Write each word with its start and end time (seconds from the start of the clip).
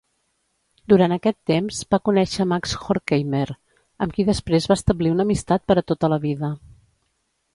Durant 0.93 1.11
aquest 1.15 1.35
temps 1.49 1.81
va 1.95 1.99
conèixer 2.09 2.47
Max 2.53 2.73
Horkheimer, 2.85 3.43
amb 4.05 4.15
qui 4.15 4.25
després 4.31 4.67
va 4.71 4.77
establir 4.81 5.11
una 5.17 5.27
amistat 5.29 5.67
per 5.73 5.77
a 5.83 5.87
tota 5.93 6.09
la 6.15 6.19
vida. 6.27 6.53